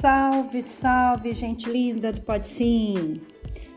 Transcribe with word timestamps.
Salve, 0.00 0.62
salve, 0.62 1.34
gente 1.34 1.68
linda 1.68 2.10
do 2.10 2.22
Pode 2.22 2.48
Sim! 2.48 3.20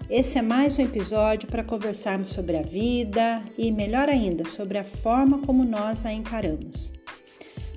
Esse 0.09 0.38
é 0.38 0.41
mais 0.41 0.79
um 0.79 0.81
episódio 0.81 1.49
para 1.49 1.65
conversarmos 1.65 2.29
sobre 2.29 2.55
a 2.55 2.61
vida 2.61 3.41
e, 3.57 3.70
melhor 3.73 4.07
ainda, 4.07 4.47
sobre 4.47 4.78
a 4.78 4.86
forma 4.86 5.39
como 5.39 5.65
nós 5.65 6.05
a 6.05 6.13
encaramos. 6.13 6.94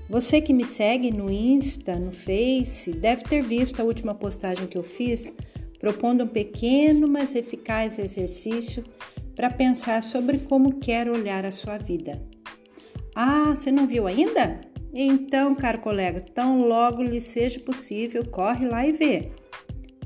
Você 0.09 0.41
que 0.41 0.53
me 0.53 0.65
segue 0.65 1.11
no 1.11 1.29
Insta, 1.29 1.97
no 1.97 2.13
Face, 2.13 2.93
deve 2.93 3.25
ter 3.25 3.43
visto 3.43 3.81
a 3.81 3.85
última 3.85 4.15
postagem 4.15 4.69
que 4.69 4.79
eu 4.79 4.85
fiz 4.85 5.35
propondo 5.81 6.23
um 6.23 6.29
pequeno, 6.29 7.09
mas 7.09 7.35
eficaz 7.35 7.99
exercício 7.99 8.85
para 9.35 9.51
pensar 9.51 10.05
sobre 10.05 10.39
como 10.39 10.79
quer 10.79 11.11
olhar 11.11 11.45
a 11.45 11.51
sua 11.51 11.79
vida. 11.79 12.23
Ah, 13.13 13.57
você 13.57 13.73
não 13.73 13.89
viu 13.89 14.07
ainda? 14.07 14.61
Então, 14.99 15.55
caro 15.55 15.79
colega, 15.81 16.23
tão 16.23 16.67
logo 16.67 17.03
lhe 17.03 17.21
seja 17.21 17.61
possível, 17.61 18.25
corre 18.25 18.67
lá 18.67 18.87
e 18.87 18.93
vê. 18.93 19.31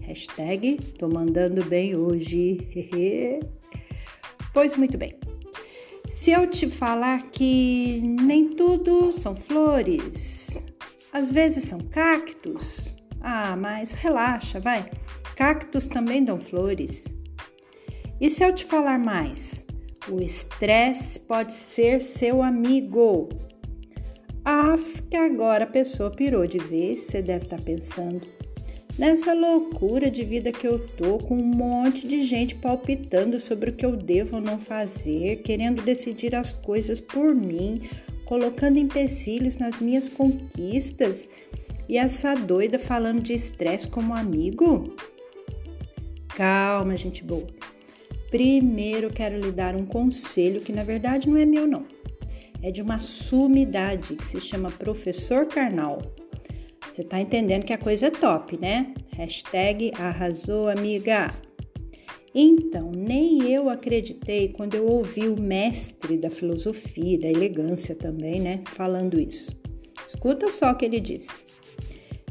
Hashtag 0.01 0.79
tô 0.99 1.09
mandando 1.09 1.65
bem 1.65 1.95
hoje. 1.95 2.59
pois 4.53 4.75
muito 4.77 4.99
bem. 4.99 5.17
Se 6.09 6.33
eu 6.33 6.45
te 6.51 6.69
falar 6.69 7.31
que 7.31 8.01
nem 8.03 8.49
tudo 8.57 9.13
são 9.13 9.37
flores, 9.37 10.67
às 11.13 11.31
vezes 11.31 11.63
são 11.63 11.79
cactos. 11.79 12.97
Ah, 13.21 13.57
mas 13.57 13.93
relaxa, 13.93 14.59
vai. 14.59 14.91
Cactos 15.37 15.87
também 15.87 16.25
dão 16.25 16.41
flores. 16.41 17.05
E 18.21 18.29
se 18.29 18.43
eu 18.43 18.53
te 18.53 18.65
falar 18.65 18.99
mais? 18.99 19.65
O 20.09 20.21
estresse 20.21 21.21
pode 21.21 21.53
ser 21.53 22.03
seu 22.03 22.43
amigo. 22.43 23.29
Af, 24.53 25.01
que 25.09 25.17
agora 25.17 25.63
a 25.63 25.67
pessoa 25.69 26.11
pirou 26.11 26.45
de 26.45 26.59
vez, 26.59 27.03
você 27.03 27.23
deve 27.23 27.45
estar 27.45 27.59
tá 27.59 27.63
pensando. 27.63 28.27
Nessa 28.99 29.33
loucura 29.33 30.11
de 30.11 30.25
vida 30.25 30.51
que 30.51 30.67
eu 30.67 30.77
tô, 30.89 31.19
com 31.19 31.37
um 31.37 31.55
monte 31.55 32.09
de 32.09 32.25
gente 32.25 32.57
palpitando 32.57 33.39
sobre 33.39 33.71
o 33.71 33.73
que 33.73 33.87
eu 33.87 33.95
devo 33.95 34.35
ou 34.35 34.43
não 34.43 34.59
fazer, 34.59 35.37
querendo 35.45 35.83
decidir 35.83 36.35
as 36.35 36.51
coisas 36.53 37.01
por 37.01 37.33
mim, 37.33 37.83
colocando 38.25 38.77
empecilhos 38.77 39.55
nas 39.55 39.79
minhas 39.79 40.09
conquistas, 40.09 41.31
e 41.89 41.97
essa 41.97 42.35
doida 42.35 42.77
falando 42.77 43.23
de 43.23 43.33
estresse 43.33 43.87
como 43.87 44.13
amigo? 44.13 44.97
Calma, 46.35 46.97
gente 46.97 47.23
boa. 47.23 47.47
Primeiro 48.33 49.11
quero 49.11 49.39
lhe 49.39 49.53
dar 49.53 49.77
um 49.77 49.87
conselho 49.87 50.61
que 50.61 50.73
na 50.73 50.83
verdade 50.83 51.29
não 51.29 51.37
é 51.37 51.47
meu 51.47 51.69
não 51.69 52.00
é 52.63 52.71
de 52.71 52.83
uma 52.83 53.01
sumidade 53.01 54.15
que 54.15 54.27
se 54.27 54.41
chama 54.41 54.71
Professor 54.71 55.47
Karnal. 55.47 56.01
Você 56.91 57.05
tá 57.05 57.21
entendendo 57.21 57.65
que 57.65 57.73
a 57.73 57.79
coisa 57.79 58.09
é 58.09 58.11
top, 58.11 58.59
né? 58.59 58.95
Hashtag 59.17 59.93
arrasou, 59.97 60.69
amiga. 60.69 61.33
Então, 62.35 62.93
nem 62.93 63.51
eu 63.51 63.69
acreditei 63.69 64.49
quando 64.49 64.75
eu 64.75 64.87
ouvi 64.87 65.29
o 65.29 65.41
mestre 65.41 66.17
da 66.17 66.31
filosofia, 66.31 67.19
da 67.19 67.29
elegância 67.29 67.95
também, 67.95 68.41
né, 68.41 68.63
falando 68.67 69.21
isso. 69.21 69.57
Escuta 70.07 70.49
só 70.49 70.71
o 70.71 70.77
que 70.77 70.85
ele 70.85 71.01
disse. 71.01 71.45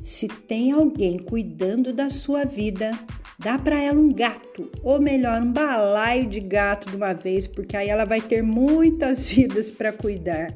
Se 0.02 0.28
tem 0.28 0.72
alguém 0.72 1.18
cuidando 1.18 1.92
da 1.92 2.10
sua 2.10 2.46
vida, 2.46 2.92
Dá 3.40 3.58
para 3.58 3.82
ela 3.82 3.98
um 3.98 4.12
gato, 4.12 4.70
ou 4.84 5.00
melhor, 5.00 5.42
um 5.42 5.54
balaio 5.54 6.28
de 6.28 6.42
gato 6.42 6.90
de 6.90 6.98
uma 6.98 7.14
vez, 7.14 7.48
porque 7.48 7.78
aí 7.78 7.88
ela 7.88 8.04
vai 8.04 8.20
ter 8.20 8.44
muitas 8.44 9.32
vidas 9.32 9.72
para 9.72 9.94
cuidar. 9.94 10.54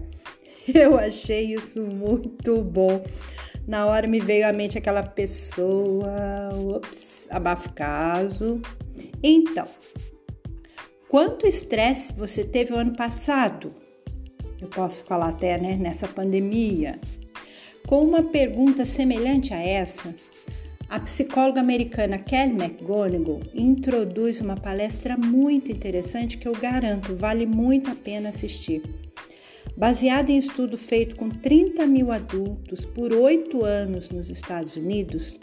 Eu 0.68 1.00
achei 1.00 1.54
isso 1.54 1.82
muito 1.82 2.62
bom. 2.62 3.02
Na 3.66 3.86
hora 3.86 4.06
me 4.06 4.20
veio 4.20 4.46
à 4.46 4.52
mente 4.52 4.78
aquela 4.78 5.02
pessoa, 5.02 6.10
ups, 6.76 7.26
abafo 7.30 7.72
caso. 7.72 8.62
Então, 9.24 9.68
quanto 11.08 11.48
estresse 11.48 12.12
você 12.12 12.44
teve 12.44 12.74
o 12.74 12.78
ano 12.78 12.98
passado? 12.98 13.74
Eu 14.60 14.68
posso 14.68 15.06
falar 15.06 15.30
até, 15.30 15.58
né, 15.58 15.78
nessa 15.78 16.08
pandemia. 16.08 17.00
Com 17.88 18.04
uma 18.04 18.24
pergunta 18.24 18.86
semelhante 18.86 19.54
a 19.54 19.62
essa, 19.62 20.14
a 20.94 21.00
psicóloga 21.00 21.60
americana 21.60 22.20
Kelly 22.20 22.54
McGonigal 22.54 23.42
introduz 23.52 24.40
uma 24.40 24.56
palestra 24.56 25.18
muito 25.18 25.72
interessante 25.72 26.38
que 26.38 26.48
eu 26.48 26.54
garanto 26.54 27.16
vale 27.16 27.48
muito 27.48 27.90
a 27.90 27.96
pena 27.96 28.30
assistir. 28.30 28.84
Baseada 29.76 30.32
em 30.32 30.38
estudo 30.38 30.78
feito 30.78 31.16
com 31.16 31.32
30 31.32 31.88
mil 31.88 32.12
adultos 32.12 32.86
por 32.86 33.12
oito 33.12 33.66
anos 33.66 34.12
nos 34.12 34.30
Estados 34.30 34.76
Unidos, 34.76 35.40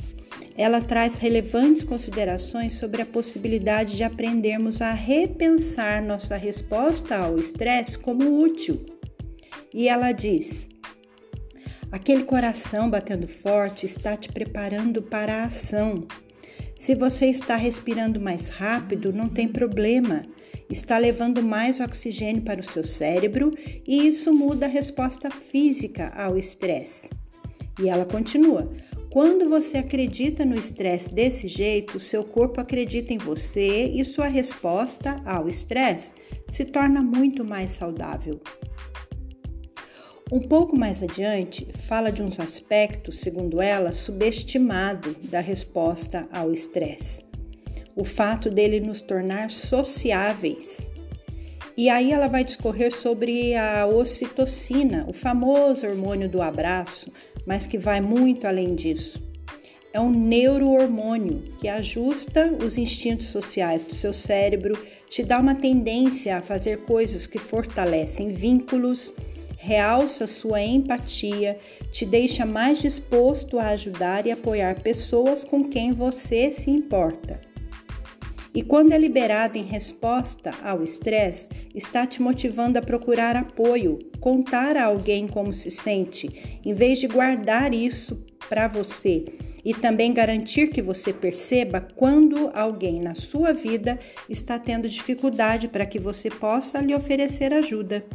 ela 0.56 0.80
traz 0.80 1.16
relevantes 1.16 1.82
considerações 1.82 2.74
sobre 2.74 3.02
a 3.02 3.06
possibilidade 3.06 3.96
de 3.96 4.04
aprendermos 4.04 4.80
a 4.80 4.92
repensar 4.92 6.00
nossa 6.00 6.36
resposta 6.36 7.16
ao 7.16 7.36
estresse 7.40 7.98
como 7.98 8.40
útil. 8.40 8.86
E 9.74 9.88
ela 9.88 10.12
diz: 10.12 10.69
Aquele 11.92 12.22
coração 12.22 12.88
batendo 12.88 13.26
forte 13.26 13.84
está 13.84 14.16
te 14.16 14.30
preparando 14.32 15.02
para 15.02 15.42
a 15.42 15.44
ação. 15.44 16.06
Se 16.78 16.94
você 16.94 17.26
está 17.26 17.56
respirando 17.56 18.20
mais 18.20 18.48
rápido, 18.48 19.12
não 19.12 19.28
tem 19.28 19.48
problema. 19.48 20.24
Está 20.70 20.98
levando 20.98 21.42
mais 21.42 21.80
oxigênio 21.80 22.42
para 22.42 22.60
o 22.60 22.64
seu 22.64 22.84
cérebro 22.84 23.52
e 23.86 24.06
isso 24.06 24.32
muda 24.32 24.66
a 24.66 24.68
resposta 24.68 25.30
física 25.30 26.12
ao 26.16 26.38
estresse. 26.38 27.10
E 27.82 27.88
ela 27.88 28.04
continua: 28.04 28.70
quando 29.10 29.48
você 29.48 29.78
acredita 29.78 30.44
no 30.44 30.56
estresse 30.56 31.12
desse 31.12 31.48
jeito, 31.48 31.98
seu 31.98 32.22
corpo 32.22 32.60
acredita 32.60 33.12
em 33.12 33.18
você 33.18 33.90
e 33.92 34.04
sua 34.04 34.28
resposta 34.28 35.20
ao 35.24 35.48
estresse 35.48 36.12
se 36.48 36.64
torna 36.64 37.02
muito 37.02 37.44
mais 37.44 37.72
saudável. 37.72 38.40
Um 40.32 40.38
pouco 40.38 40.76
mais 40.76 41.02
adiante, 41.02 41.66
fala 41.72 42.12
de 42.12 42.22
uns 42.22 42.38
aspectos, 42.38 43.18
segundo 43.18 43.60
ela, 43.60 43.90
subestimado 43.90 45.16
da 45.24 45.40
resposta 45.40 46.28
ao 46.32 46.52
estresse. 46.52 47.24
O 47.96 48.04
fato 48.04 48.48
dele 48.48 48.78
nos 48.78 49.00
tornar 49.00 49.50
sociáveis. 49.50 50.88
E 51.76 51.90
aí 51.90 52.12
ela 52.12 52.28
vai 52.28 52.44
discorrer 52.44 52.94
sobre 52.94 53.56
a 53.56 53.84
ocitocina, 53.86 55.04
o 55.08 55.12
famoso 55.12 55.84
hormônio 55.84 56.28
do 56.28 56.40
abraço, 56.40 57.10
mas 57.44 57.66
que 57.66 57.76
vai 57.76 58.00
muito 58.00 58.46
além 58.46 58.76
disso. 58.76 59.20
É 59.92 59.98
um 59.98 60.10
neurohormônio 60.10 61.42
que 61.58 61.66
ajusta 61.66 62.56
os 62.64 62.78
instintos 62.78 63.26
sociais 63.26 63.82
do 63.82 63.92
seu 63.92 64.12
cérebro, 64.12 64.80
te 65.08 65.24
dá 65.24 65.40
uma 65.40 65.56
tendência 65.56 66.36
a 66.36 66.42
fazer 66.42 66.82
coisas 66.82 67.26
que 67.26 67.40
fortalecem 67.40 68.28
vínculos, 68.28 69.12
realça 69.62 70.26
sua 70.26 70.62
empatia, 70.62 71.58
te 71.92 72.06
deixa 72.06 72.46
mais 72.46 72.80
disposto 72.80 73.58
a 73.58 73.68
ajudar 73.68 74.26
e 74.26 74.32
apoiar 74.32 74.80
pessoas 74.80 75.44
com 75.44 75.62
quem 75.62 75.92
você 75.92 76.50
se 76.50 76.70
importa. 76.70 77.38
E 78.54 78.62
quando 78.62 78.92
é 78.92 78.98
liberada 78.98 79.58
em 79.58 79.62
resposta 79.62 80.50
ao 80.64 80.82
estresse, 80.82 81.46
está 81.74 82.06
te 82.06 82.22
motivando 82.22 82.78
a 82.78 82.82
procurar 82.82 83.36
apoio, 83.36 83.98
contar 84.18 84.78
a 84.78 84.86
alguém 84.86 85.28
como 85.28 85.52
se 85.52 85.70
sente, 85.70 86.58
em 86.64 86.72
vez 86.72 86.98
de 86.98 87.06
guardar 87.06 87.74
isso 87.74 88.24
para 88.48 88.66
você. 88.66 89.26
E 89.62 89.74
também 89.74 90.14
garantir 90.14 90.70
que 90.70 90.80
você 90.80 91.12
perceba 91.12 91.86
quando 91.94 92.50
alguém 92.54 92.98
na 92.98 93.14
sua 93.14 93.52
vida 93.52 93.98
está 94.26 94.58
tendo 94.58 94.88
dificuldade 94.88 95.68
para 95.68 95.84
que 95.84 95.98
você 95.98 96.30
possa 96.30 96.80
lhe 96.80 96.94
oferecer 96.94 97.52
ajuda. 97.52 98.06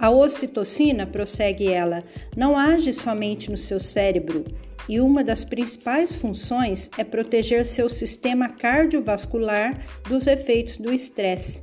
A 0.00 0.10
ocitocina, 0.10 1.06
prossegue 1.06 1.68
ela, 1.68 2.02
não 2.34 2.56
age 2.56 2.90
somente 2.90 3.50
no 3.50 3.56
seu 3.58 3.78
cérebro 3.78 4.46
e 4.88 4.98
uma 4.98 5.22
das 5.22 5.44
principais 5.44 6.14
funções 6.14 6.90
é 6.96 7.04
proteger 7.04 7.66
seu 7.66 7.86
sistema 7.88 8.48
cardiovascular 8.48 9.78
dos 10.08 10.26
efeitos 10.26 10.78
do 10.78 10.90
estresse. 10.90 11.62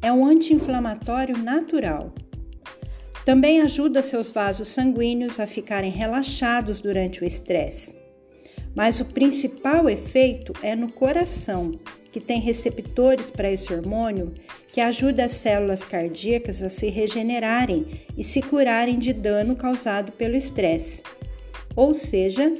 É 0.00 0.10
um 0.10 0.24
anti-inflamatório 0.24 1.36
natural. 1.36 2.14
Também 3.24 3.60
ajuda 3.60 4.02
seus 4.02 4.30
vasos 4.30 4.68
sanguíneos 4.68 5.38
a 5.38 5.46
ficarem 5.46 5.90
relaxados 5.90 6.80
durante 6.80 7.22
o 7.22 7.26
estresse. 7.26 7.94
Mas 8.74 8.98
o 8.98 9.04
principal 9.04 9.90
efeito 9.90 10.54
é 10.62 10.74
no 10.74 10.90
coração, 10.90 11.78
que 12.14 12.20
tem 12.20 12.40
receptores 12.40 13.28
para 13.28 13.50
esse 13.50 13.74
hormônio 13.74 14.32
que 14.68 14.80
ajuda 14.80 15.24
as 15.24 15.32
células 15.32 15.82
cardíacas 15.82 16.62
a 16.62 16.70
se 16.70 16.88
regenerarem 16.88 17.86
e 18.16 18.22
se 18.22 18.40
curarem 18.40 19.00
de 19.00 19.12
dano 19.12 19.56
causado 19.56 20.12
pelo 20.12 20.36
estresse. 20.36 21.02
Ou 21.74 21.92
seja, 21.92 22.54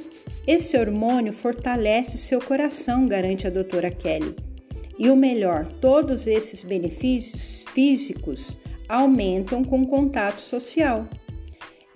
esse 0.45 0.77
hormônio 0.77 1.31
fortalece 1.31 2.17
o 2.17 2.19
seu 2.19 2.41
coração, 2.41 3.07
garante 3.07 3.47
a 3.47 3.49
doutora 3.49 3.89
Kelly. 3.89 4.35
E 4.99 5.09
o 5.09 5.15
melhor, 5.15 5.65
todos 5.79 6.27
esses 6.27 6.61
benefícios 6.61 7.63
físicos 7.73 8.57
aumentam 8.89 9.63
com 9.63 9.85
contato 9.85 10.41
social. 10.41 11.07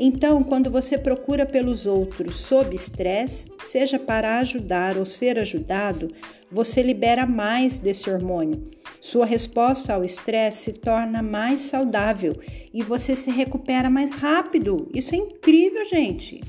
Então, 0.01 0.41
quando 0.41 0.71
você 0.71 0.97
procura 0.97 1.45
pelos 1.45 1.85
outros 1.85 2.37
sob 2.37 2.73
estresse, 2.73 3.51
seja 3.65 3.99
para 3.99 4.39
ajudar 4.39 4.97
ou 4.97 5.05
ser 5.05 5.37
ajudado, 5.37 6.09
você 6.49 6.81
libera 6.81 7.25
mais 7.25 7.77
desse 7.77 8.09
hormônio. 8.09 8.69
Sua 9.01 9.25
resposta 9.25 9.93
ao 9.93 10.05
estresse 10.05 10.63
se 10.63 10.73
torna 10.73 11.21
mais 11.21 11.59
saudável 11.61 12.39
e 12.73 12.81
você 12.81 13.13
se 13.13 13.29
recupera 13.29 13.89
mais 13.89 14.13
rápido. 14.13 14.89
Isso 14.95 15.13
é 15.13 15.17
incrível, 15.17 15.83
gente! 15.83 16.41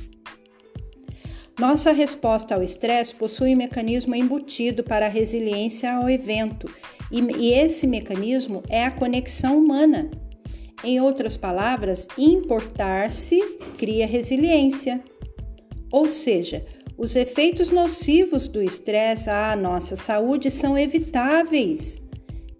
Nossa 1.58 1.92
resposta 1.92 2.54
ao 2.54 2.62
estresse 2.62 3.14
possui 3.14 3.52
um 3.52 3.58
mecanismo 3.58 4.14
embutido 4.14 4.84
para 4.84 5.06
a 5.06 5.10
resiliência 5.10 5.92
ao 5.92 6.08
evento, 6.08 6.72
e 7.10 7.52
esse 7.52 7.86
mecanismo 7.86 8.62
é 8.68 8.84
a 8.84 8.90
conexão 8.90 9.58
humana. 9.58 10.08
Em 10.82 11.00
outras 11.00 11.36
palavras, 11.36 12.08
importar-se 12.16 13.40
cria 13.76 14.06
resiliência. 14.06 15.02
Ou 15.92 16.08
seja, 16.08 16.64
os 16.96 17.16
efeitos 17.16 17.68
nocivos 17.68 18.46
do 18.46 18.62
estresse 18.62 19.28
à 19.28 19.54
nossa 19.56 19.96
saúde 19.96 20.50
são 20.50 20.78
evitáveis. 20.78 22.02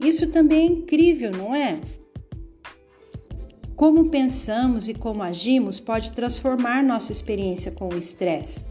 Isso 0.00 0.26
também 0.28 0.61
é 0.61 0.72
incrível, 0.72 1.31
não 1.31 1.55
é? 1.55 1.78
Como 3.76 4.11
pensamos 4.11 4.88
e 4.88 4.94
como 4.94 5.22
agimos 5.22 5.81
pode 5.81 6.11
transformar 6.11 6.82
nossa 6.82 7.12
experiência 7.12 7.70
com 7.70 7.88
o 7.88 7.99
estresse. 7.99 8.64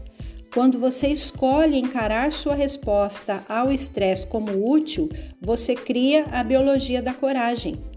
Quando 0.52 0.78
você 0.78 1.06
escolhe 1.06 1.78
encarar 1.78 2.32
sua 2.32 2.54
resposta 2.54 3.44
ao 3.48 3.72
estresse 3.72 4.26
como 4.26 4.68
útil, 4.68 5.08
você 5.40 5.76
cria 5.76 6.24
a 6.32 6.42
biologia 6.42 7.00
da 7.00 7.14
coragem. 7.14 7.89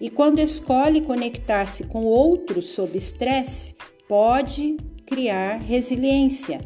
E 0.00 0.10
quando 0.10 0.38
escolhe 0.38 1.00
conectar-se 1.00 1.84
com 1.84 2.04
outros 2.04 2.70
sob 2.70 2.96
estresse, 2.96 3.74
pode 4.08 4.76
criar 5.06 5.58
resiliência. 5.58 6.60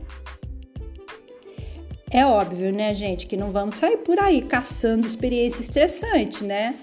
É 2.10 2.26
óbvio, 2.26 2.72
né, 2.72 2.92
gente, 2.92 3.26
que 3.26 3.36
não 3.36 3.52
vamos 3.52 3.76
sair 3.76 3.98
por 3.98 4.18
aí 4.18 4.42
caçando 4.42 5.06
experiência 5.06 5.62
estressante, 5.62 6.42
né? 6.42 6.74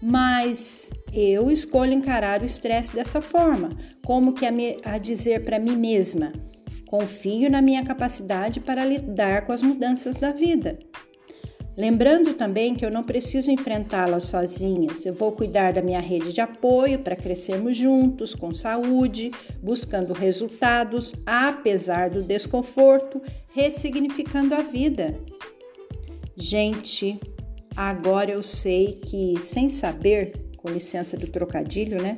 Mas 0.00 0.90
eu 1.12 1.50
escolho 1.50 1.92
encarar 1.92 2.42
o 2.42 2.46
estresse 2.46 2.94
dessa 2.94 3.20
forma, 3.20 3.70
como 4.04 4.32
que 4.32 4.46
a, 4.46 4.52
me, 4.52 4.78
a 4.84 4.98
dizer 4.98 5.42
para 5.42 5.58
mim 5.58 5.76
mesma: 5.76 6.32
confio 6.86 7.50
na 7.50 7.60
minha 7.60 7.84
capacidade 7.84 8.60
para 8.60 8.84
lidar 8.84 9.44
com 9.44 9.52
as 9.52 9.62
mudanças 9.62 10.14
da 10.14 10.30
vida. 10.30 10.78
Lembrando 11.76 12.32
também 12.32 12.74
que 12.74 12.86
eu 12.86 12.90
não 12.90 13.02
preciso 13.02 13.50
enfrentá-las 13.50 14.24
sozinhas, 14.24 15.04
eu 15.04 15.12
vou 15.12 15.32
cuidar 15.32 15.74
da 15.74 15.82
minha 15.82 16.00
rede 16.00 16.32
de 16.32 16.40
apoio 16.40 17.00
para 17.00 17.14
crescermos 17.14 17.76
juntos, 17.76 18.34
com 18.34 18.54
saúde, 18.54 19.30
buscando 19.62 20.14
resultados, 20.14 21.12
apesar 21.26 22.08
do 22.08 22.22
desconforto, 22.22 23.20
ressignificando 23.48 24.54
a 24.54 24.62
vida. 24.62 25.20
Gente, 26.34 27.20
agora 27.76 28.30
eu 28.30 28.42
sei 28.42 28.98
que, 29.06 29.34
sem 29.38 29.68
saber, 29.68 30.32
com 30.56 30.70
licença 30.70 31.14
do 31.14 31.26
trocadilho, 31.26 32.00
né? 32.02 32.16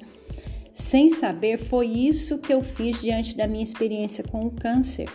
Sem 0.73 1.11
saber, 1.11 1.59
foi 1.59 1.89
isso 1.89 2.39
que 2.39 2.55
eu 2.55 2.63
fiz 2.63 3.01
diante 3.01 3.37
da 3.37 3.49
minha 3.49 3.65
experiência 3.65 4.23
com 4.23 4.47
o 4.47 4.53
câncer. 4.53 5.09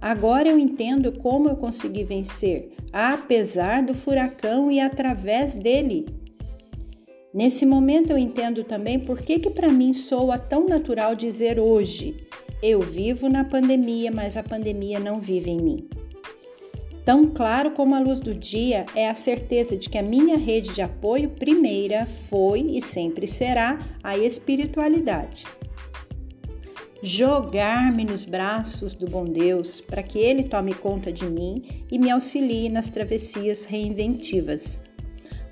Agora 0.00 0.48
eu 0.48 0.58
entendo 0.58 1.12
como 1.12 1.48
eu 1.48 1.56
consegui 1.56 2.04
vencer, 2.04 2.70
apesar 2.92 3.82
do 3.82 3.94
furacão 3.94 4.70
e 4.70 4.78
através 4.78 5.56
dele. 5.56 6.06
Nesse 7.34 7.66
momento 7.66 8.10
eu 8.10 8.18
entendo 8.18 8.62
também 8.62 8.98
por 8.98 9.20
que, 9.20 9.40
que 9.40 9.50
para 9.50 9.68
mim 9.68 9.92
soa 9.92 10.38
tão 10.38 10.68
natural 10.68 11.16
dizer 11.16 11.58
hoje: 11.58 12.28
eu 12.62 12.80
vivo 12.80 13.28
na 13.28 13.44
pandemia, 13.44 14.10
mas 14.12 14.36
a 14.36 14.42
pandemia 14.42 15.00
não 15.00 15.20
vive 15.20 15.50
em 15.50 15.60
mim. 15.60 15.88
Tão 17.04 17.26
claro 17.26 17.72
como 17.72 17.94
a 17.94 17.98
luz 17.98 18.20
do 18.20 18.34
dia 18.34 18.86
é 18.94 19.08
a 19.08 19.14
certeza 19.14 19.76
de 19.76 19.88
que 19.88 19.98
a 19.98 20.02
minha 20.02 20.36
rede 20.36 20.74
de 20.74 20.82
apoio 20.82 21.30
primeira 21.30 22.06
foi 22.06 22.60
e 22.60 22.82
sempre 22.82 23.26
será 23.26 23.78
a 24.02 24.16
espiritualidade 24.16 25.44
jogar-me 27.02 28.04
nos 28.04 28.24
braços 28.24 28.94
do 28.94 29.06
bom 29.06 29.24
Deus 29.24 29.80
para 29.80 30.02
que 30.02 30.18
Ele 30.18 30.44
tome 30.44 30.74
conta 30.74 31.12
de 31.12 31.26
mim 31.26 31.84
e 31.90 31.98
me 31.98 32.10
auxilie 32.10 32.68
nas 32.68 32.88
travessias 32.88 33.64
reinventivas. 33.64 34.80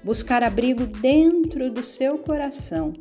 Buscar 0.03 0.43
abrigo 0.43 0.87
dentro 0.87 1.71
do 1.71 1.85
seu 1.85 2.19
coração, 2.19 2.93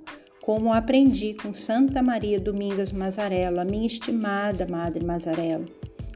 como 0.42 0.74
aprendi 0.74 1.34
com 1.34 1.54
Santa 1.54 2.02
Maria 2.02 2.40
Domingas 2.40 2.92
Mazarello, 2.92 3.60
a 3.60 3.66
minha 3.66 3.88
estimada 3.88 4.68
Madre 4.68 5.04
Mazarello. 5.04 5.66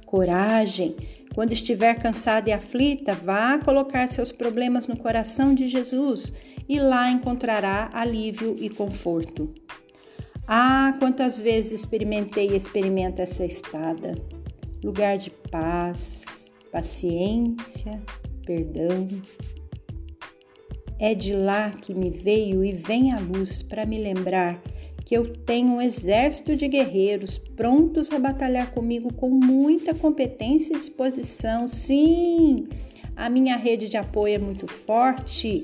Coragem! 0.05 0.95
Quando 1.33 1.51
estiver 1.51 1.95
cansada 1.95 2.49
e 2.49 2.53
aflita, 2.53 3.13
vá 3.13 3.59
colocar 3.59 4.07
seus 4.07 4.31
problemas 4.31 4.87
no 4.87 4.97
coração 4.97 5.53
de 5.53 5.67
Jesus 5.67 6.33
e 6.67 6.79
lá 6.79 7.09
encontrará 7.09 7.89
alívio 7.93 8.55
e 8.59 8.69
conforto. 8.69 9.53
Ah, 10.51 10.95
quantas 10.97 11.37
vezes 11.37 11.73
experimentei 11.73 12.49
e 12.49 12.55
experimento 12.55 13.21
essa 13.21 13.45
estada. 13.45 14.15
Lugar 14.83 15.15
de 15.15 15.29
paz, 15.29 16.51
paciência, 16.71 18.01
perdão. 18.47 19.07
É 20.99 21.13
de 21.13 21.35
lá 21.35 21.69
que 21.69 21.93
me 21.93 22.09
veio 22.09 22.65
e 22.65 22.71
vem 22.71 23.11
a 23.11 23.19
luz 23.19 23.61
para 23.61 23.85
me 23.85 23.99
lembrar 23.99 24.59
que 25.05 25.15
eu 25.15 25.31
tenho 25.31 25.67
um 25.67 25.81
exército 25.81 26.55
de 26.55 26.67
guerreiros 26.67 27.37
prontos 27.37 28.11
a 28.11 28.17
batalhar 28.17 28.71
comigo 28.71 29.13
com 29.13 29.29
muita 29.29 29.93
competência 29.93 30.73
e 30.73 30.79
disposição. 30.79 31.67
Sim, 31.67 32.67
a 33.15 33.29
minha 33.29 33.55
rede 33.55 33.87
de 33.87 33.97
apoio 33.97 34.33
é 34.33 34.39
muito 34.39 34.65
forte 34.65 35.63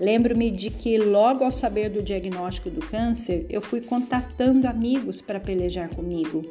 Lembro-me 0.00 0.50
de 0.50 0.70
que, 0.70 0.96
logo 0.96 1.44
ao 1.44 1.50
saber 1.50 1.90
do 1.90 2.02
diagnóstico 2.02 2.70
do 2.70 2.80
câncer, 2.80 3.46
eu 3.50 3.60
fui 3.60 3.80
contatando 3.80 4.68
amigos 4.68 5.20
para 5.20 5.40
pelejar 5.40 5.88
comigo. 5.88 6.44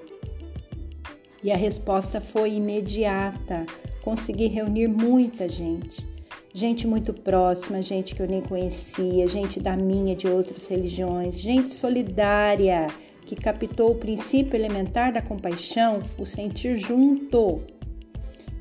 E 1.41 1.49
a 1.49 1.55
resposta 1.55 2.19
foi 2.19 2.55
imediata. 2.55 3.65
Consegui 4.01 4.47
reunir 4.47 4.87
muita 4.87 5.47
gente. 5.47 6.05
Gente 6.53 6.87
muito 6.87 7.13
próxima, 7.13 7.81
gente 7.81 8.15
que 8.15 8.21
eu 8.21 8.27
nem 8.27 8.41
conhecia, 8.41 9.27
gente 9.27 9.59
da 9.59 9.77
minha, 9.77 10.15
de 10.15 10.27
outras 10.27 10.65
religiões, 10.65 11.37
gente 11.37 11.69
solidária, 11.69 12.87
que 13.25 13.35
captou 13.35 13.91
o 13.91 13.95
princípio 13.95 14.55
elementar 14.55 15.13
da 15.13 15.21
compaixão, 15.21 16.01
o 16.17 16.25
sentir 16.25 16.75
junto 16.75 17.61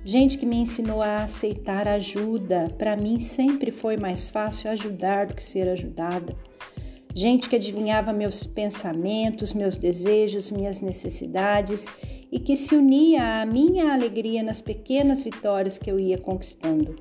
gente 0.06 0.38
que 0.38 0.46
me 0.46 0.56
ensinou 0.56 1.02
a 1.02 1.24
aceitar 1.24 1.88
ajuda. 1.88 2.72
Para 2.78 2.96
mim 2.96 3.18
sempre 3.18 3.72
foi 3.72 3.96
mais 3.96 4.28
fácil 4.28 4.70
ajudar 4.70 5.26
do 5.26 5.34
que 5.34 5.44
ser 5.44 5.68
ajudada. 5.68 6.36
Gente 7.12 7.48
que 7.48 7.56
adivinhava 7.56 8.12
meus 8.12 8.46
pensamentos, 8.46 9.52
meus 9.52 9.76
desejos, 9.76 10.52
minhas 10.52 10.80
necessidades 10.80 11.86
e 12.30 12.38
que 12.38 12.56
se 12.56 12.76
unia 12.76 13.42
à 13.42 13.46
minha 13.46 13.92
alegria 13.92 14.44
nas 14.44 14.60
pequenas 14.60 15.24
vitórias 15.24 15.76
que 15.76 15.90
eu 15.90 15.98
ia 15.98 16.18
conquistando. 16.18 16.94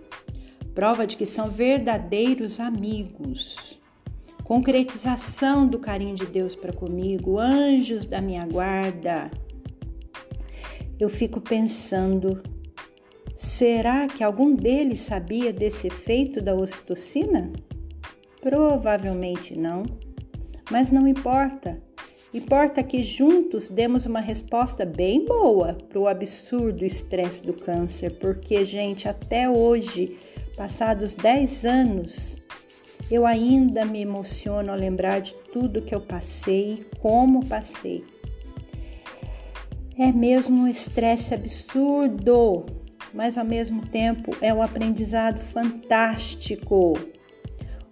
Prova 0.73 1.05
de 1.05 1.15
que 1.15 1.27
são 1.27 1.47
verdadeiros 1.47 2.59
amigos. 2.59 3.79
Concretização 4.43 5.67
do 5.67 5.77
carinho 5.77 6.15
de 6.15 6.25
Deus 6.25 6.55
para 6.55 6.73
comigo, 6.73 7.37
anjos 7.37 8.03
da 8.03 8.19
minha 8.19 8.47
guarda. 8.47 9.29
Eu 10.99 11.09
fico 11.09 11.39
pensando 11.39 12.41
Será 13.35 14.07
que 14.07 14.23
algum 14.23 14.55
deles 14.55 15.01
sabia 15.01 15.51
desse 15.51 15.87
efeito 15.87 16.41
da 16.41 16.55
ocitocina? 16.55 17.51
Provavelmente 18.41 19.59
não, 19.59 19.83
mas 20.71 20.89
não 20.89 21.05
importa. 21.05 21.83
Importa 22.33 22.81
que 22.81 23.03
juntos 23.03 23.67
demos 23.67 24.05
uma 24.05 24.21
resposta 24.21 24.85
bem 24.85 25.25
boa 25.25 25.73
para 25.73 25.99
o 25.99 26.07
absurdo 26.07 26.85
estresse 26.85 27.45
do 27.45 27.53
câncer, 27.53 28.17
porque, 28.19 28.63
gente, 28.63 29.09
até 29.09 29.49
hoje, 29.49 30.17
passados 30.55 31.13
10 31.13 31.65
anos, 31.65 32.37
eu 33.11 33.25
ainda 33.25 33.83
me 33.83 34.01
emociono 34.01 34.71
ao 34.71 34.77
lembrar 34.77 35.19
de 35.19 35.33
tudo 35.51 35.81
que 35.81 35.93
eu 35.93 35.99
passei 35.99 36.75
e 36.75 36.97
como 36.99 37.45
passei. 37.45 38.01
É 39.97 40.11
mesmo 40.11 40.61
um 40.61 40.67
estresse 40.67 41.33
absurdo 41.33 42.84
mas 43.15 43.37
ao 43.37 43.45
mesmo 43.45 43.81
tempo 43.87 44.35
é 44.41 44.53
um 44.53 44.61
aprendizado 44.61 45.39
fantástico. 45.39 46.99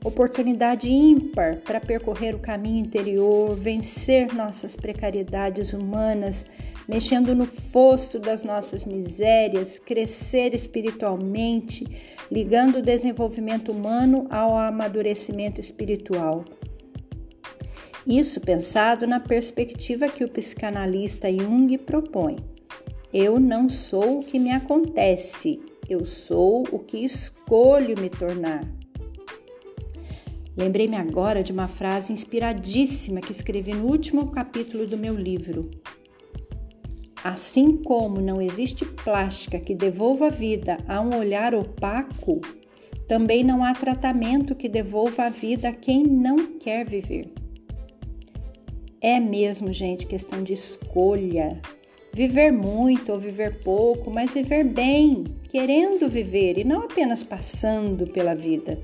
Oportunidade 0.03 0.91
ímpar 0.91 1.61
para 1.61 1.79
percorrer 1.79 2.35
o 2.35 2.39
caminho 2.39 2.85
interior, 2.85 3.55
vencer 3.55 4.33
nossas 4.33 4.75
precariedades 4.75 5.71
humanas, 5.71 6.45
mexendo 6.85 7.33
no 7.33 7.45
fosso 7.45 8.19
das 8.19 8.43
nossas 8.43 8.83
misérias, 8.85 9.79
crescer 9.79 10.53
espiritualmente, 10.53 11.87
ligando 12.29 12.79
o 12.79 12.81
desenvolvimento 12.81 13.71
humano 13.71 14.27
ao 14.29 14.57
amadurecimento 14.57 15.61
espiritual. 15.61 16.43
Isso 18.05 18.41
pensado 18.41 19.07
na 19.07 19.21
perspectiva 19.21 20.09
que 20.09 20.25
o 20.25 20.29
psicanalista 20.29 21.31
Jung 21.31 21.77
propõe. 21.77 22.52
Eu 23.13 23.39
não 23.39 23.69
sou 23.69 24.21
o 24.21 24.23
que 24.23 24.39
me 24.39 24.49
acontece, 24.49 25.61
eu 25.87 26.03
sou 26.03 26.63
o 26.71 26.79
que 26.79 26.97
escolho 26.97 27.95
me 28.01 28.09
tornar. 28.09 28.67
Lembrei-me 30.57 30.95
agora 30.95 31.43
de 31.43 31.51
uma 31.51 31.67
frase 31.67 32.11
inspiradíssima 32.11 33.21
que 33.21 33.31
escrevi 33.31 33.71
no 33.71 33.85
último 33.85 34.31
capítulo 34.31 34.87
do 34.87 34.97
meu 34.97 35.15
livro. 35.15 35.69
Assim 37.23 37.77
como 37.77 38.19
não 38.19 38.41
existe 38.41 38.83
plástica 38.83 39.59
que 39.59 39.75
devolva 39.75 40.31
vida 40.31 40.77
a 40.87 40.99
um 40.99 41.15
olhar 41.15 41.53
opaco, 41.53 42.41
também 43.07 43.43
não 43.43 43.63
há 43.63 43.75
tratamento 43.75 44.55
que 44.55 44.67
devolva 44.67 45.25
a 45.25 45.29
vida 45.29 45.69
a 45.69 45.73
quem 45.73 46.03
não 46.03 46.57
quer 46.57 46.83
viver. 46.83 47.31
É 48.99 49.19
mesmo, 49.19 49.71
gente, 49.71 50.07
questão 50.07 50.43
de 50.43 50.53
escolha. 50.53 51.61
Viver 52.15 52.51
muito 52.51 53.11
ou 53.11 53.19
viver 53.19 53.61
pouco, 53.63 54.11
mas 54.11 54.35
viver 54.35 54.63
bem, 54.63 55.23
querendo 55.49 56.07
viver 56.07 56.59
e 56.59 56.63
não 56.63 56.81
apenas 56.81 57.23
passando 57.23 58.05
pela 58.05 58.35
vida. 58.35 58.79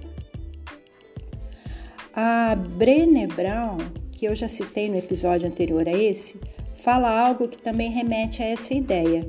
A 2.11 2.55
Brené 2.55 3.27
Brown, 3.27 3.77
que 4.11 4.25
eu 4.25 4.33
já 4.33 4.47
citei 4.47 4.89
no 4.89 4.97
episódio 4.97 5.47
anterior 5.47 5.87
a 5.87 5.91
esse, 5.91 6.39
fala 6.73 7.07
algo 7.07 7.47
que 7.47 7.59
também 7.59 7.91
remete 7.91 8.41
a 8.41 8.47
essa 8.47 8.73
ideia. 8.73 9.23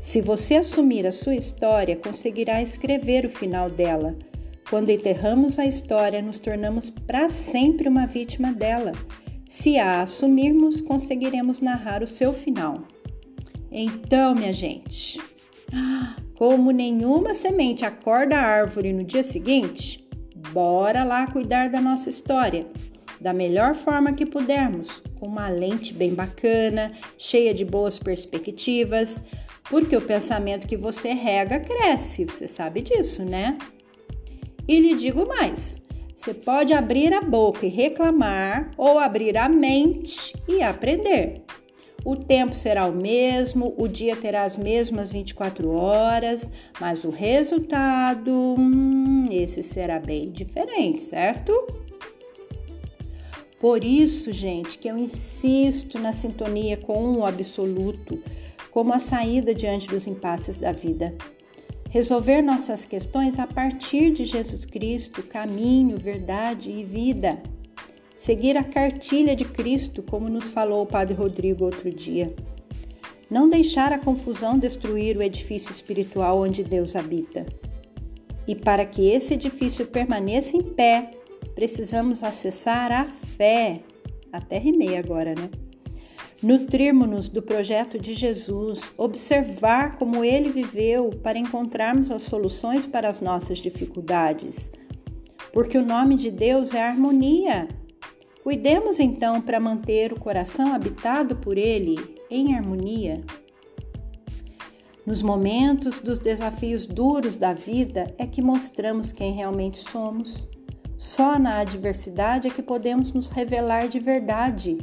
Se 0.00 0.20
você 0.20 0.56
assumir 0.56 1.06
a 1.06 1.12
sua 1.12 1.36
história, 1.36 1.94
conseguirá 1.94 2.60
escrever 2.60 3.24
o 3.24 3.30
final 3.30 3.70
dela. 3.70 4.16
Quando 4.68 4.90
enterramos 4.90 5.56
a 5.56 5.66
história, 5.66 6.20
nos 6.20 6.40
tornamos 6.40 6.90
para 6.90 7.28
sempre 7.28 7.88
uma 7.88 8.06
vítima 8.06 8.52
dela. 8.52 8.90
Se 9.52 9.78
a 9.78 10.00
assumirmos, 10.00 10.80
conseguiremos 10.80 11.60
narrar 11.60 12.02
o 12.02 12.06
seu 12.06 12.32
final. 12.32 12.84
Então, 13.70 14.34
minha 14.34 14.50
gente, 14.50 15.20
como 16.34 16.70
nenhuma 16.70 17.34
semente 17.34 17.84
acorda 17.84 18.38
a 18.38 18.40
árvore 18.40 18.94
no 18.94 19.04
dia 19.04 19.22
seguinte, 19.22 20.02
Bora 20.52 21.04
lá 21.04 21.26
cuidar 21.26 21.68
da 21.68 21.80
nossa 21.82 22.08
história 22.08 22.66
da 23.20 23.32
melhor 23.32 23.74
forma 23.74 24.14
que 24.14 24.24
pudermos, 24.24 25.02
com 25.20 25.26
uma 25.26 25.48
lente 25.48 25.92
bem 25.92 26.14
bacana, 26.14 26.90
cheia 27.16 27.52
de 27.52 27.64
boas 27.64 27.98
perspectivas, 27.98 29.22
porque 29.70 29.94
o 29.94 30.00
pensamento 30.00 30.66
que 30.66 30.78
você 30.78 31.12
rega 31.12 31.60
cresce, 31.60 32.24
você 32.24 32.48
sabe 32.48 32.80
disso, 32.80 33.22
né? 33.22 33.58
E 34.66 34.80
lhe 34.80 34.96
digo 34.96 35.28
mais: 35.28 35.80
você 36.22 36.34
pode 36.34 36.72
abrir 36.72 37.12
a 37.12 37.20
boca 37.20 37.66
e 37.66 37.68
reclamar, 37.68 38.70
ou 38.76 38.96
abrir 38.96 39.36
a 39.36 39.48
mente 39.48 40.32
e 40.46 40.62
aprender. 40.62 41.42
O 42.04 42.14
tempo 42.14 42.54
será 42.54 42.86
o 42.86 42.92
mesmo, 42.92 43.74
o 43.76 43.88
dia 43.88 44.14
terá 44.14 44.44
as 44.44 44.56
mesmas 44.56 45.10
24 45.10 45.68
horas, 45.68 46.48
mas 46.80 47.02
o 47.02 47.10
resultado, 47.10 48.30
hum, 48.30 49.26
esse 49.32 49.64
será 49.64 49.98
bem 49.98 50.30
diferente, 50.30 51.02
certo? 51.02 51.52
Por 53.58 53.82
isso, 53.82 54.30
gente, 54.30 54.78
que 54.78 54.86
eu 54.86 54.96
insisto 54.96 55.98
na 55.98 56.12
sintonia 56.12 56.76
com 56.76 57.16
o 57.16 57.26
absoluto, 57.26 58.22
como 58.70 58.92
a 58.92 59.00
saída 59.00 59.52
diante 59.52 59.88
dos 59.88 60.06
impasses 60.06 60.56
da 60.56 60.70
vida. 60.70 61.16
Resolver 61.92 62.42
nossas 62.42 62.84
questões 62.84 63.38
a 63.38 63.46
partir 63.46 64.10
de 64.10 64.24
Jesus 64.24 64.64
Cristo, 64.64 65.22
caminho, 65.22 65.96
verdade 65.96 66.72
e 66.72 66.82
vida 66.82 67.40
seguir 68.22 68.56
a 68.56 68.62
cartilha 68.62 69.34
de 69.34 69.44
Cristo, 69.44 70.00
como 70.00 70.28
nos 70.28 70.50
falou 70.50 70.84
o 70.84 70.86
Padre 70.86 71.12
Rodrigo 71.12 71.64
outro 71.64 71.90
dia. 71.90 72.32
Não 73.28 73.50
deixar 73.50 73.92
a 73.92 73.98
confusão 73.98 74.56
destruir 74.56 75.16
o 75.16 75.22
edifício 75.22 75.72
espiritual 75.72 76.40
onde 76.40 76.62
Deus 76.62 76.94
habita. 76.94 77.44
E 78.46 78.54
para 78.54 78.86
que 78.86 79.10
esse 79.10 79.34
edifício 79.34 79.88
permaneça 79.88 80.56
em 80.56 80.62
pé, 80.62 81.10
precisamos 81.52 82.22
acessar 82.22 82.92
a 82.92 83.06
fé. 83.06 83.80
Até 84.32 84.56
rimei 84.56 84.96
agora, 84.96 85.34
né? 85.34 85.50
Nutrirmos-nos 86.42 87.28
do 87.28 87.40
projeto 87.40 87.98
de 87.98 88.14
Jesus, 88.14 88.92
observar 88.98 89.96
como 89.96 90.24
ele 90.24 90.50
viveu 90.50 91.10
para 91.22 91.38
encontrarmos 91.38 92.10
as 92.10 92.22
soluções 92.22 92.86
para 92.86 93.08
as 93.08 93.20
nossas 93.20 93.58
dificuldades. 93.58 94.70
Porque 95.52 95.78
o 95.78 95.86
nome 95.86 96.16
de 96.16 96.30
Deus 96.30 96.72
é 96.72 96.82
harmonia 96.82 97.68
Cuidemos 98.42 98.98
então 98.98 99.40
para 99.40 99.60
manter 99.60 100.12
o 100.12 100.18
coração 100.18 100.74
habitado 100.74 101.36
por 101.36 101.56
Ele 101.56 101.96
em 102.28 102.56
harmonia. 102.56 103.22
Nos 105.06 105.22
momentos 105.22 106.00
dos 106.00 106.18
desafios 106.18 106.84
duros 106.84 107.36
da 107.36 107.52
vida 107.54 108.12
é 108.18 108.26
que 108.26 108.42
mostramos 108.42 109.12
quem 109.12 109.32
realmente 109.32 109.78
somos. 109.78 110.44
Só 110.98 111.38
na 111.38 111.60
adversidade 111.60 112.48
é 112.48 112.50
que 112.50 112.62
podemos 112.62 113.12
nos 113.12 113.28
revelar 113.28 113.86
de 113.86 114.00
verdade. 114.00 114.76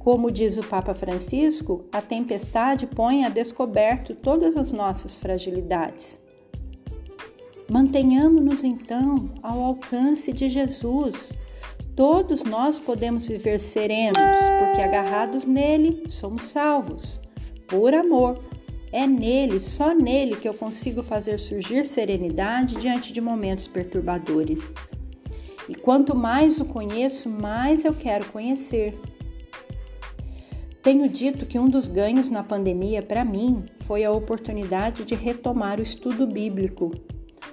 Como 0.00 0.32
diz 0.32 0.58
o 0.58 0.64
Papa 0.64 0.94
Francisco, 0.94 1.84
a 1.92 2.02
tempestade 2.02 2.88
põe 2.88 3.24
a 3.24 3.28
descoberto 3.28 4.16
todas 4.16 4.56
as 4.56 4.72
nossas 4.72 5.16
fragilidades. 5.16 6.20
Mantenhamos-nos 7.70 8.64
então 8.64 9.30
ao 9.44 9.62
alcance 9.62 10.32
de 10.32 10.48
Jesus 10.48 11.38
Todos 12.00 12.44
nós 12.44 12.78
podemos 12.78 13.26
viver 13.26 13.60
serenos, 13.60 14.16
porque 14.58 14.80
agarrados 14.80 15.44
nele 15.44 16.04
somos 16.08 16.44
salvos. 16.44 17.20
Por 17.68 17.92
amor. 17.92 18.42
É 18.92 19.06
nele, 19.06 19.60
só 19.60 19.94
nele, 19.94 20.34
que 20.34 20.48
eu 20.48 20.54
consigo 20.54 21.02
fazer 21.02 21.38
surgir 21.38 21.84
serenidade 21.86 22.76
diante 22.76 23.12
de 23.12 23.20
momentos 23.20 23.68
perturbadores. 23.68 24.74
E 25.68 25.74
quanto 25.74 26.16
mais 26.16 26.58
o 26.58 26.64
conheço, 26.64 27.28
mais 27.28 27.84
eu 27.84 27.92
quero 27.92 28.24
conhecer. 28.32 28.98
Tenho 30.82 31.08
dito 31.10 31.44
que 31.44 31.58
um 31.58 31.68
dos 31.68 31.88
ganhos 31.88 32.30
na 32.30 32.42
pandemia 32.42 33.02
para 33.02 33.22
mim 33.22 33.66
foi 33.76 34.02
a 34.02 34.10
oportunidade 34.10 35.04
de 35.04 35.14
retomar 35.14 35.78
o 35.78 35.82
estudo 35.82 36.26
bíblico. 36.26 36.90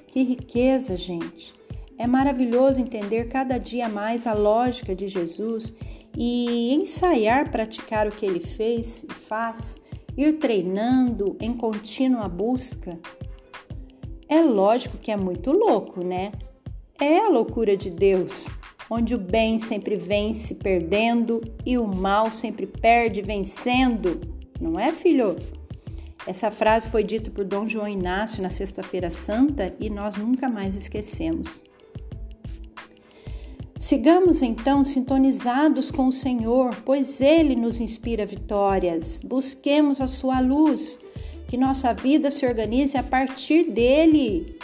Que 0.07 0.23
riqueza, 0.23 0.95
gente! 0.95 1.53
É 1.97 2.07
maravilhoso 2.07 2.79
entender 2.79 3.27
cada 3.27 3.57
dia 3.57 3.89
mais 3.89 4.25
a 4.27 4.33
lógica 4.33 4.95
de 4.95 5.07
Jesus 5.07 5.73
e 6.15 6.73
ensaiar 6.73 7.51
praticar 7.51 8.07
o 8.07 8.11
que 8.11 8.25
ele 8.25 8.39
fez 8.39 9.03
e 9.03 9.13
faz, 9.13 9.77
ir 10.15 10.33
treinando 10.37 11.35
em 11.41 11.53
contínua 11.53 12.29
busca. 12.29 12.97
É 14.29 14.41
lógico 14.41 14.97
que 14.97 15.11
é 15.11 15.17
muito 15.17 15.51
louco, 15.51 16.03
né? 16.03 16.31
É 16.99 17.19
a 17.19 17.29
loucura 17.29 17.75
de 17.75 17.89
Deus, 17.89 18.47
onde 18.89 19.13
o 19.13 19.17
bem 19.17 19.59
sempre 19.59 19.95
vence 19.95 20.55
perdendo 20.55 21.41
e 21.65 21.77
o 21.77 21.85
mal 21.85 22.31
sempre 22.31 22.65
perde 22.65 23.21
vencendo. 23.21 24.21
Não 24.59 24.79
é, 24.79 24.91
filho? 24.91 25.37
Essa 26.25 26.51
frase 26.51 26.89
foi 26.89 27.03
dita 27.03 27.29
por 27.29 27.45
Dom 27.45 27.67
João 27.67 27.87
Inácio 27.87 28.43
na 28.43 28.49
Sexta-feira 28.49 29.09
Santa 29.09 29.73
e 29.79 29.89
nós 29.89 30.15
nunca 30.15 30.49
mais 30.49 30.75
esquecemos. 30.75 31.61
Sigamos 33.77 34.41
então 34.41 34.83
sintonizados 34.83 35.91
com 35.91 36.07
o 36.07 36.11
Senhor, 36.11 36.75
pois 36.83 37.21
Ele 37.21 37.55
nos 37.55 37.79
inspira 37.79 38.25
vitórias. 38.25 39.21
Busquemos 39.23 40.01
a 40.01 40.07
Sua 40.07 40.39
luz, 40.39 40.99
que 41.47 41.55
nossa 41.55 41.93
vida 41.93 42.31
se 42.31 42.45
organize 42.45 42.97
a 42.97 43.03
partir 43.03 43.69
dele, 43.69 44.57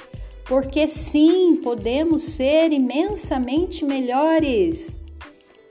porque 0.45 0.87
sim, 0.87 1.59
podemos 1.63 2.23
ser 2.23 2.71
imensamente 2.71 3.85
melhores. 3.85 4.99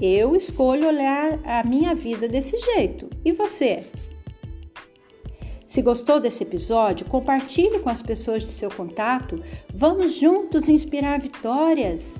Eu 0.01 0.35
escolho 0.35 0.89
olhar 0.89 1.39
a 1.45 1.63
minha 1.63 1.95
vida 1.95 2.27
desse 2.27 2.57
jeito. 2.59 3.09
E 3.25 3.33
você? 3.33 3.85
Se 5.67 5.81
gostou 5.81 6.21
desse 6.21 6.43
episódio, 6.43 7.07
compartilhe 7.07 7.79
com 7.79 7.89
as 7.89 8.03
pessoas 8.03 8.45
de 8.45 8.51
seu 8.51 8.71
contato. 8.71 9.43
Vamos 9.73 10.13
juntos 10.13 10.69
inspirar 10.69 11.21
vitórias. 11.21 12.15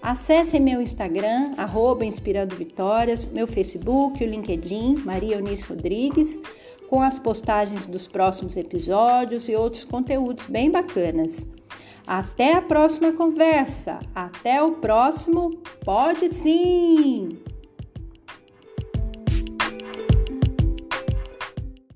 Acesse 0.00 0.60
meu 0.60 0.82
Instagram, 0.82 1.54
arroba 1.56 2.04
Inspirando 2.04 2.54
Vitórias, 2.54 3.26
meu 3.26 3.46
Facebook, 3.46 4.22
o 4.22 4.26
LinkedIn, 4.28 4.96
Maria 5.04 5.36
Eunice 5.36 5.66
Rodrigues, 5.66 6.38
com 6.88 7.00
as 7.00 7.18
postagens 7.18 7.86
dos 7.86 8.06
próximos 8.06 8.56
episódios 8.56 9.48
e 9.48 9.56
outros 9.56 9.84
conteúdos 9.84 10.44
bem 10.46 10.70
bacanas. 10.70 11.46
Até 12.06 12.54
a 12.54 12.62
próxima 12.62 13.12
conversa. 13.12 14.00
Até 14.14 14.62
o 14.62 14.72
próximo 14.72 15.50
Pode 15.84 16.28
Sim! 16.34 17.38